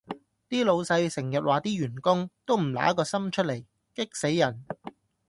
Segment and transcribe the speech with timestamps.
[0.49, 3.63] 啲老細成日話啲員工：都唔挪個心出嚟，
[3.93, 4.65] 激死人